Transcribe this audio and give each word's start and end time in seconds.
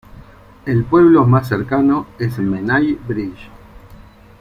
El 0.65 0.83
pueblo 0.83 1.25
más 1.25 1.47
cercano 1.47 2.07
es 2.17 2.39
Menai 2.39 2.93
Bridge. 3.07 3.51